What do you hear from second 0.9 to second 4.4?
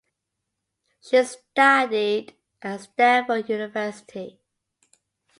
She studied at Stanford University.